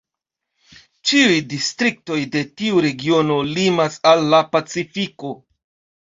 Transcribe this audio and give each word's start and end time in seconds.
Ĉiuj 1.09 1.33
distriktoj 1.49 2.17
de 2.35 2.41
tiu 2.61 2.79
regiono 2.85 3.37
limas 3.51 3.99
al 4.13 4.25
la 4.35 4.39
pacifiko. 4.55 5.31